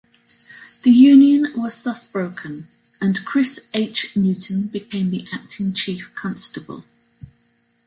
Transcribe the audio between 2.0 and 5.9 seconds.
broken, and Chris H. Newton became the acting